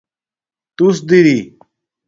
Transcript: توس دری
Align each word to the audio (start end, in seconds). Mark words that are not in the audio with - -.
توس 0.77 0.97
دری 1.09 1.37